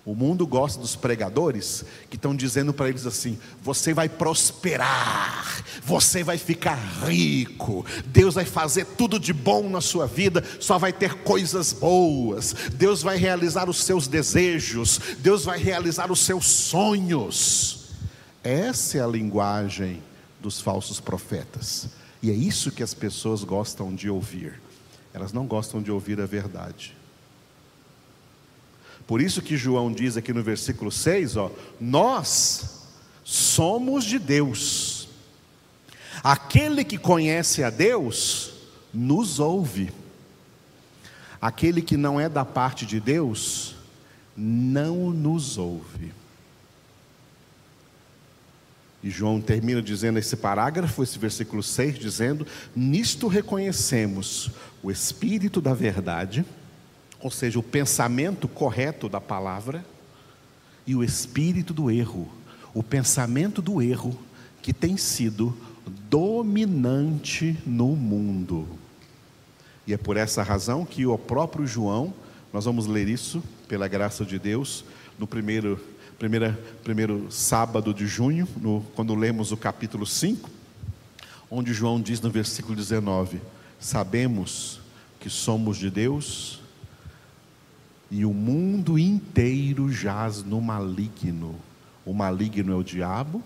O 0.06 0.16
mundo 0.16 0.48
gosta 0.48 0.80
dos 0.80 0.96
pregadores 0.96 1.84
que 2.10 2.16
estão 2.16 2.36
dizendo 2.36 2.74
para 2.74 2.90
eles 2.90 3.06
assim: 3.06 3.38
você 3.62 3.94
vai 3.94 4.08
prosperar, 4.08 5.64
você 5.84 6.24
vai 6.24 6.38
ficar 6.38 6.76
rico, 7.06 7.86
Deus 8.08 8.36
vai 8.36 8.46
fazer 8.46 8.86
tudo 8.86 9.20
de 9.20 9.34
bom 9.34 9.70
na 9.70 9.82
sua 9.82 10.08
vida, 10.08 10.44
só 10.60 10.78
vai 10.78 10.94
ter 10.94 11.16
coisas 11.16 11.74
boas, 11.74 12.56
Deus 12.74 13.02
vai 13.02 13.18
realizar 13.18 13.70
os 13.70 13.84
seus 13.84 14.08
desejos, 14.08 15.00
Deus 15.20 15.44
vai 15.44 15.60
realizar 15.60 16.12
os 16.12 16.20
seus 16.20 16.46
sonhos. 16.46 17.90
Essa 18.42 19.00
é 19.00 19.02
a 19.02 19.08
linguagem 19.08 20.02
dos 20.40 20.62
falsos 20.62 21.00
profetas, 21.00 21.90
e 22.24 22.32
é 22.32 22.34
isso 22.34 22.72
que 22.72 22.82
as 22.82 22.94
pessoas 22.94 23.44
gostam 23.44 23.94
de 23.94 24.10
ouvir, 24.10 24.62
elas 25.14 25.34
não 25.34 25.46
gostam 25.46 25.82
de 25.82 25.92
ouvir 25.92 26.22
a 26.22 26.26
verdade. 26.26 26.99
Por 29.10 29.22
isso 29.22 29.42
que 29.42 29.58
João 29.58 29.92
diz 29.92 30.18
aqui 30.18 30.32
no 30.32 30.44
versículo 30.44 30.92
6, 30.92 31.36
ó, 31.36 31.52
nós 31.82 32.84
somos 33.24 34.06
de 34.06 34.20
Deus. 34.20 35.10
Aquele 36.24 36.84
que 36.84 36.96
conhece 36.96 37.64
a 37.64 37.72
Deus 37.72 38.52
nos 38.94 39.40
ouve. 39.40 39.92
Aquele 41.42 41.82
que 41.82 41.98
não 41.98 42.20
é 42.20 42.30
da 42.30 42.46
parte 42.46 42.86
de 42.86 43.00
Deus 43.00 43.74
não 44.38 45.10
nos 45.10 45.58
ouve. 45.58 46.14
E 49.02 49.10
João 49.10 49.42
termina 49.42 49.82
dizendo 49.82 50.20
esse 50.20 50.38
parágrafo, 50.38 51.02
esse 51.02 51.18
versículo 51.18 51.64
6, 51.64 51.98
dizendo: 51.98 52.46
Nisto 52.76 53.28
reconhecemos 53.28 54.52
o 54.84 54.92
espírito 54.92 55.60
da 55.60 55.74
verdade, 55.74 56.46
ou 57.22 57.30
seja, 57.30 57.60
o 57.60 57.64
pensamento 57.64 58.48
correto 58.48 59.10
da 59.10 59.20
palavra, 59.20 59.84
e 60.88 60.96
o 60.96 61.04
espírito 61.04 61.74
do 61.74 61.92
erro, 61.92 62.28
o 62.74 62.82
pensamento 62.82 63.62
do 63.62 63.82
erro 63.82 64.18
que 64.62 64.74
tem 64.74 64.98
sido 64.98 65.56
dominante 66.10 67.58
no 67.66 67.96
mundo. 67.96 68.68
E 69.86 69.94
é 69.94 69.98
por 69.98 70.18
essa 70.18 70.42
razão 70.42 70.86
que 70.86 71.06
o 71.06 71.18
próprio 71.18 71.68
João, 71.68 72.14
nós 72.52 72.66
vamos 72.66 72.88
ler 72.88 73.08
isso, 73.08 73.44
pela 73.68 73.88
graça 73.88 74.26
de 74.26 74.40
Deus, 74.40 74.84
no 75.18 75.28
primeiro 75.28 75.80
primeira, 76.18 76.60
primeiro 76.84 77.32
sábado 77.32 77.94
de 77.94 78.06
junho, 78.06 78.48
no, 78.58 78.86
quando 78.94 79.16
lemos 79.16 79.52
o 79.52 79.58
capítulo 79.58 80.06
5, 80.06 80.50
onde 81.50 81.74
João 81.74 82.02
diz 82.02 82.20
no 82.20 82.30
versículo 82.30 82.76
19: 82.76 83.40
Sabemos 83.80 84.82
que 85.20 85.30
somos 85.30 85.78
de 85.78 85.90
Deus 85.90 86.60
e 88.10 88.26
o 88.26 88.34
mundo 88.34 88.98
inteiro 88.98 89.92
jaz 89.92 90.44
no 90.44 90.62
maligno. 90.62 91.56
O 92.06 92.14
maligno 92.14 92.74
é 92.74 92.76
o 92.76 92.84
diabo, 92.84 93.44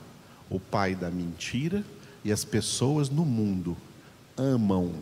o 0.49 0.59
pai 0.59 0.95
da 0.95 1.09
mentira, 1.09 1.83
e 2.23 2.31
as 2.31 2.45
pessoas 2.45 3.09
no 3.09 3.25
mundo 3.25 3.75
amam 4.37 4.93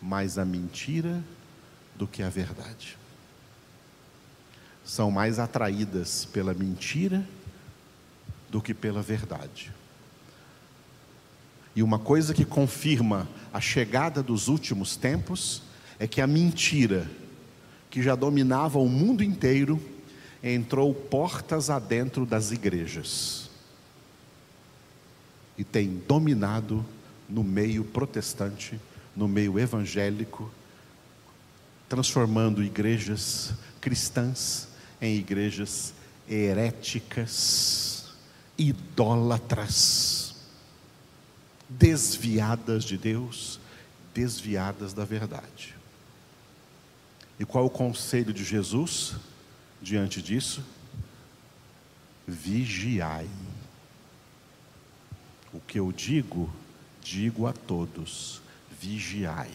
mais 0.00 0.38
a 0.38 0.44
mentira 0.44 1.22
do 1.96 2.06
que 2.06 2.22
a 2.22 2.28
verdade 2.28 3.00
são 4.90 5.08
mais 5.08 5.38
atraídas 5.38 6.24
pela 6.24 6.52
mentira 6.52 7.24
do 8.50 8.60
que 8.60 8.74
pela 8.74 9.00
verdade. 9.00 9.70
E 11.76 11.82
uma 11.82 11.96
coisa 11.96 12.34
que 12.34 12.44
confirma 12.44 13.28
a 13.52 13.60
chegada 13.60 14.20
dos 14.20 14.48
últimos 14.48 14.96
tempos 14.96 15.62
é 15.96 16.08
que 16.08 16.20
a 16.20 16.26
mentira, 16.26 17.08
que 17.90 18.02
já 18.02 18.14
dominava 18.14 18.78
o 18.78 18.88
mundo 18.88 19.22
inteiro, 19.22 19.80
entrou 20.42 20.94
portas 20.94 21.68
adentro 21.68 22.24
das 22.24 22.52
igrejas 22.52 23.50
e 25.58 25.64
tem 25.64 26.02
dominado 26.08 26.82
no 27.28 27.44
meio 27.44 27.84
protestante, 27.84 28.80
no 29.14 29.28
meio 29.28 29.58
evangélico, 29.58 30.50
transformando 31.86 32.62
igrejas 32.62 33.52
cristãs 33.78 34.68
em 35.02 35.16
igrejas 35.16 35.92
heréticas, 36.26 38.06
idólatras, 38.56 40.34
desviadas 41.68 42.84
de 42.84 42.96
Deus, 42.96 43.60
desviadas 44.14 44.94
da 44.94 45.04
verdade. 45.04 45.79
E 47.40 47.44
qual 47.46 47.64
o 47.64 47.70
conselho 47.70 48.34
de 48.34 48.44
Jesus 48.44 49.14
diante 49.80 50.20
disso? 50.20 50.62
Vigiai. 52.28 53.30
O 55.50 55.58
que 55.58 55.80
eu 55.80 55.90
digo, 55.90 56.52
digo 57.02 57.46
a 57.46 57.54
todos: 57.54 58.42
vigiai. 58.78 59.50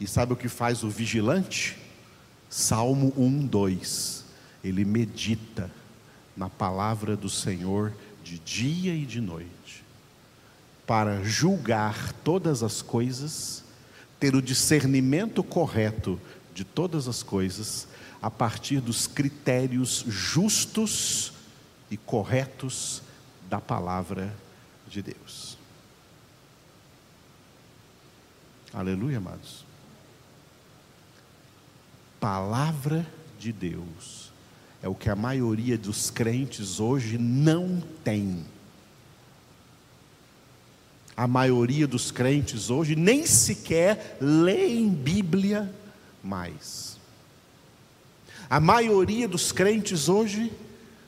E 0.00 0.08
sabe 0.08 0.32
o 0.32 0.36
que 0.36 0.48
faz 0.48 0.82
o 0.82 0.90
vigilante? 0.90 1.78
Salmo 2.50 3.14
1, 3.16 3.46
2. 3.46 4.24
Ele 4.64 4.84
medita 4.84 5.70
na 6.36 6.48
palavra 6.48 7.16
do 7.16 7.30
Senhor 7.30 7.92
de 8.24 8.40
dia 8.40 8.92
e 8.92 9.06
de 9.06 9.20
noite, 9.20 9.84
para 10.84 11.22
julgar 11.22 12.12
todas 12.24 12.64
as 12.64 12.82
coisas, 12.82 13.62
ter 14.18 14.34
o 14.34 14.42
discernimento 14.42 15.42
correto 15.42 16.20
de 16.54 16.64
todas 16.64 17.08
as 17.08 17.22
coisas, 17.22 17.86
a 18.20 18.30
partir 18.30 18.80
dos 18.80 19.06
critérios 19.06 20.04
justos 20.08 21.32
e 21.90 21.96
corretos 21.96 23.02
da 23.48 23.60
palavra 23.60 24.34
de 24.88 25.02
Deus. 25.02 25.56
Aleluia, 28.72 29.18
amados 29.18 29.68
palavra 32.20 33.06
de 33.38 33.52
Deus 33.52 34.30
é 34.82 34.88
o 34.88 34.94
que 34.94 35.10
a 35.10 35.16
maioria 35.16 35.76
dos 35.76 36.10
crentes 36.10 36.78
hoje 36.78 37.18
não 37.18 37.82
tem. 38.04 38.44
A 41.18 41.26
maioria 41.26 41.84
dos 41.84 42.12
crentes 42.12 42.70
hoje 42.70 42.94
nem 42.94 43.26
sequer 43.26 44.16
leem 44.20 44.88
Bíblia 44.88 45.68
mais. 46.22 46.96
A 48.48 48.60
maioria 48.60 49.26
dos 49.26 49.50
crentes 49.50 50.08
hoje 50.08 50.52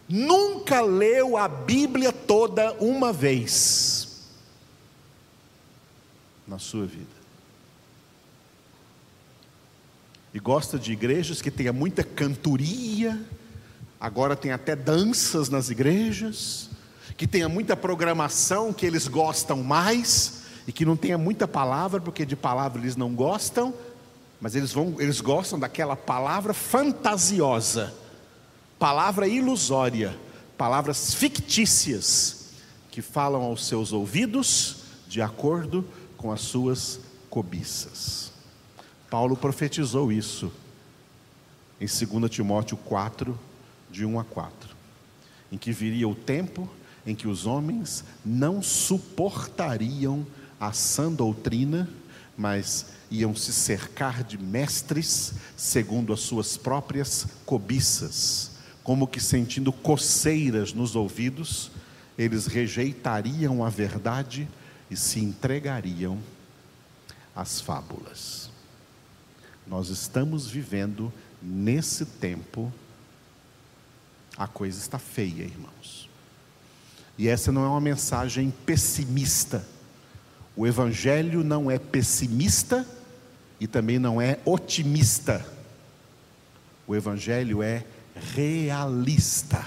nunca 0.09 0.81
leu 0.81 1.37
a 1.37 1.47
Bíblia 1.47 2.13
toda 2.13 2.73
uma 2.81 3.13
vez 3.13 4.27
na 6.45 6.59
sua 6.59 6.85
vida. 6.85 7.21
e 10.33 10.39
gosta 10.39 10.79
de 10.79 10.93
igrejas 10.93 11.43
que 11.43 11.51
tenha 11.51 11.73
muita 11.73 12.05
cantoria, 12.05 13.21
agora 13.99 14.37
tem 14.37 14.53
até 14.53 14.77
danças 14.77 15.49
nas 15.49 15.71
igrejas, 15.71 16.71
que 17.21 17.27
tenha 17.27 17.51
muita 17.51 17.77
programação 17.77 18.73
que 18.73 18.87
eles 18.87 19.07
gostam 19.07 19.63
mais 19.63 20.41
e 20.67 20.73
que 20.73 20.87
não 20.87 20.97
tenha 20.97 21.19
muita 21.19 21.47
palavra, 21.47 22.01
porque 22.01 22.25
de 22.25 22.35
palavra 22.35 22.81
eles 22.81 22.97
não 22.97 23.15
gostam, 23.15 23.75
mas 24.41 24.55
eles 24.55 24.73
vão, 24.73 24.97
eles 24.99 25.21
gostam 25.21 25.59
daquela 25.59 25.95
palavra 25.95 26.55
fantasiosa, 26.55 27.93
palavra 28.79 29.29
ilusória, 29.29 30.19
palavras 30.57 31.13
fictícias 31.13 32.55
que 32.91 33.03
falam 33.03 33.43
aos 33.43 33.67
seus 33.67 33.93
ouvidos 33.93 34.77
de 35.07 35.21
acordo 35.21 35.87
com 36.17 36.33
as 36.33 36.41
suas 36.41 37.01
cobiças. 37.29 38.33
Paulo 39.11 39.37
profetizou 39.37 40.11
isso 40.11 40.51
em 41.79 41.85
2 41.85 42.31
Timóteo 42.31 42.79
4, 42.79 43.39
de 43.91 44.07
1 44.07 44.19
a 44.19 44.25
4, 44.25 44.75
em 45.53 45.59
que 45.59 45.71
viria 45.71 46.09
o 46.09 46.15
tempo 46.15 46.67
em 47.07 47.15
que 47.15 47.29
os 47.29 47.47
homens 47.47 48.05
não 48.25 48.63
suportariam 48.63 50.27
a 50.59 50.73
sã 50.73 51.11
doutrina, 51.11 51.89
mas 52.37 52.87
iam 53.11 53.35
se 53.35 53.53
cercar 53.53 54.23
de 54.23 54.39
mestres 54.39 55.35
segundo 55.57 56.13
as 56.13 56.21
suas 56.21 56.57
próprias 56.57 57.27
cobiças, 57.45 58.53
como 58.85 59.07
que 59.07 59.21
sentindo 59.21 59.73
coceiras 59.73 60.73
nos 60.73 60.95
ouvidos, 60.95 61.71
eles 62.17 62.47
rejeitariam 62.47 63.65
a 63.65 63.71
verdade 63.71 64.49
e 64.91 64.97
se 64.97 65.21
entregariam 65.21 66.19
às 67.35 67.61
fábulas. 67.61 68.51
Nós 69.67 69.89
estamos 69.89 70.47
vivendo 70.47 71.13
nesse 71.41 72.05
tempo, 72.05 72.73
a 74.37 74.47
coisa 74.47 74.79
está 74.79 74.99
feia, 74.99 75.45
irmãos. 75.45 76.10
E 77.21 77.29
essa 77.29 77.53
não 77.53 77.63
é 77.63 77.69
uma 77.69 77.83
mensagem 77.83 78.51
pessimista. 78.65 79.63
O 80.57 80.67
Evangelho 80.67 81.45
não 81.45 81.71
é 81.71 81.79
pessimista 81.79 82.89
e 83.61 83.67
também 83.67 83.99
não 83.99 84.23
é 84.23 84.39
otimista. 84.43 85.47
O 86.87 86.97
Evangelho 86.97 87.63
é 87.63 87.85
realista. 88.35 89.63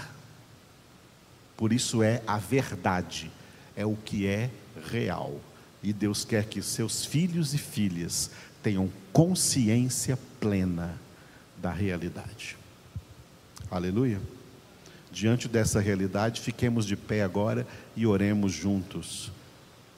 Por 1.56 1.72
isso 1.72 2.02
é 2.02 2.24
a 2.26 2.40
verdade, 2.40 3.30
é 3.76 3.86
o 3.86 3.96
que 3.98 4.26
é 4.26 4.50
real. 4.90 5.40
E 5.84 5.94
Deus 5.94 6.26
quer 6.26 6.46
que 6.46 6.60
seus 6.60 7.06
filhos 7.06 7.54
e 7.54 7.60
filhas 7.60 8.32
tenham 8.64 8.92
consciência 9.12 10.18
plena 10.40 11.00
da 11.62 11.72
realidade. 11.72 12.58
Aleluia. 13.70 14.20
Diante 15.14 15.48
dessa 15.48 15.80
realidade, 15.80 16.42
fiquemos 16.42 16.88
de 16.88 16.96
pé 16.96 17.22
agora 17.22 17.68
e 17.96 18.08
oremos 18.08 18.52
juntos, 18.52 19.32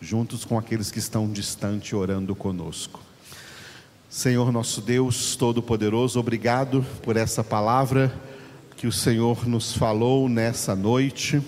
juntos 0.01 0.43
com 0.43 0.60
aqueles 0.60 0.91
que 0.91 0.99
estão 0.99 1.32
distante 1.32 1.95
orando 1.95 2.36
conosco. 2.36 2.99
Senhor 4.10 4.51
nosso 4.51 4.82
Deus 4.82 5.38
Todo-Poderoso, 5.38 6.19
obrigado 6.19 6.86
por 7.01 7.15
essa 7.15 7.45
palavra 7.45 8.13
que 8.75 8.88
o 8.88 8.91
Senhor 8.91 9.47
nos 9.47 9.71
falou 9.71 10.28
nessa 10.28 10.75
noite. 10.75 11.41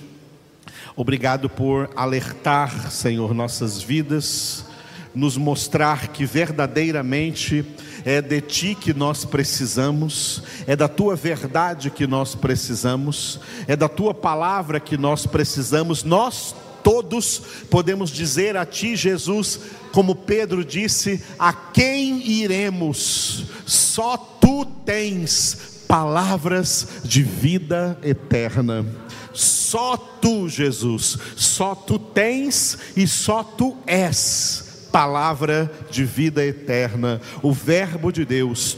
Obrigado 0.96 1.50
por 1.50 1.90
alertar, 1.94 2.90
Senhor, 2.90 3.34
nossas 3.34 3.82
vidas 3.82 4.66
nos 5.14 5.36
mostrar 5.36 6.08
que 6.14 6.26
verdadeiramente 6.26 7.66
é 8.08 8.22
de 8.22 8.40
ti 8.40 8.74
que 8.74 8.94
nós 8.94 9.26
precisamos, 9.26 10.42
é 10.66 10.78
da 10.78 10.88
tua 10.88 11.14
verdade 11.14 11.90
que 11.90 12.08
nós 12.08 12.36
precisamos, 12.36 13.38
é 13.68 13.76
da 13.76 13.90
tua 13.90 14.14
palavra 14.14 14.80
que 14.80 14.96
nós 14.96 15.26
precisamos. 15.26 16.06
Nós 16.06 16.56
todos 16.82 17.42
podemos 17.70 18.10
dizer 18.10 18.56
a 18.56 18.66
ti, 18.66 18.96
Jesus, 18.96 19.60
como 19.92 20.16
Pedro 20.16 20.64
disse: 20.64 21.22
A 21.38 21.52
quem 21.52 22.26
iremos? 22.26 23.44
Só 23.66 24.16
tu 24.16 24.64
tens 24.86 25.84
palavras 25.86 26.88
de 27.04 27.22
vida 27.22 28.00
eterna. 28.02 28.86
Só 29.34 29.98
tu, 29.98 30.48
Jesus, 30.48 31.18
só 31.36 31.76
tu 31.76 32.00
tens 32.00 32.78
e 32.96 33.06
só 33.06 33.44
tu 33.44 33.76
és 33.86 34.67
palavra 34.92 35.72
de 35.90 36.04
vida 36.04 36.46
eterna, 36.46 37.22
o 37.42 37.52
Verbo 37.52 38.12
de 38.12 38.26
Deus, 38.26 38.78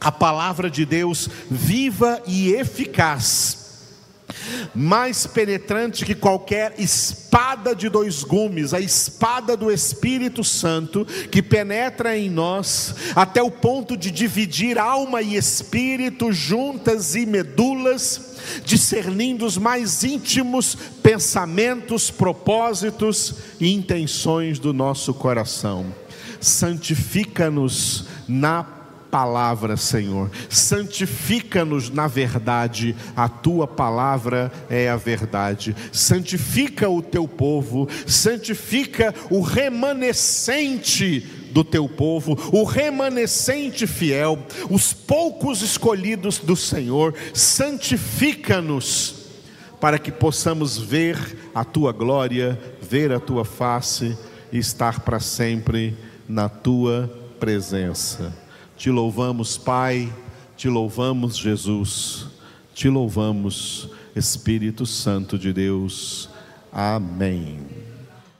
a 0.00 0.12
palavra 0.12 0.70
de 0.70 0.84
Deus 0.84 1.28
viva 1.50 2.22
e 2.26 2.52
eficaz 2.52 3.65
mais 4.74 5.26
penetrante 5.26 6.04
que 6.04 6.14
qualquer 6.14 6.74
espada 6.78 7.74
de 7.74 7.88
dois 7.88 8.22
gumes, 8.22 8.72
a 8.72 8.80
espada 8.80 9.56
do 9.56 9.70
Espírito 9.70 10.42
Santo, 10.44 11.04
que 11.30 11.42
penetra 11.42 12.16
em 12.16 12.30
nós 12.30 12.94
até 13.14 13.42
o 13.42 13.50
ponto 13.50 13.96
de 13.96 14.10
dividir 14.10 14.78
alma 14.78 15.22
e 15.22 15.36
espírito, 15.36 16.32
juntas 16.32 17.14
e 17.14 17.26
medulas, 17.26 18.36
discernindo 18.64 19.44
os 19.44 19.58
mais 19.58 20.04
íntimos 20.04 20.76
pensamentos, 21.02 22.10
propósitos 22.10 23.34
e 23.60 23.72
intenções 23.72 24.58
do 24.58 24.72
nosso 24.72 25.12
coração. 25.14 25.86
Santifica-nos 26.40 28.04
na 28.28 28.75
palavra, 29.10 29.76
Senhor. 29.76 30.30
Santifica-nos 30.48 31.90
na 31.90 32.06
verdade, 32.06 32.94
a 33.16 33.28
tua 33.28 33.66
palavra 33.66 34.52
é 34.68 34.88
a 34.88 34.96
verdade. 34.96 35.74
Santifica 35.92 36.88
o 36.88 37.02
teu 37.02 37.26
povo, 37.26 37.88
santifica 38.06 39.14
o 39.30 39.40
remanescente 39.40 41.20
do 41.52 41.64
teu 41.64 41.88
povo, 41.88 42.36
o 42.52 42.64
remanescente 42.64 43.86
fiel, 43.86 44.38
os 44.68 44.92
poucos 44.92 45.62
escolhidos 45.62 46.38
do 46.38 46.54
Senhor. 46.54 47.14
Santifica-nos 47.32 49.26
para 49.80 49.98
que 49.98 50.10
possamos 50.10 50.76
ver 50.78 51.16
a 51.54 51.64
tua 51.64 51.92
glória, 51.92 52.58
ver 52.80 53.12
a 53.12 53.20
tua 53.20 53.44
face 53.44 54.16
e 54.52 54.58
estar 54.58 55.00
para 55.00 55.20
sempre 55.20 55.96
na 56.28 56.48
tua 56.48 57.10
presença. 57.38 58.45
Te 58.76 58.90
louvamos, 58.90 59.56
Pai, 59.56 60.12
te 60.56 60.68
louvamos, 60.68 61.36
Jesus, 61.36 62.26
te 62.74 62.88
louvamos, 62.88 63.88
Espírito 64.14 64.84
Santo 64.84 65.38
de 65.38 65.52
Deus. 65.52 66.28
Amém. 66.70 67.75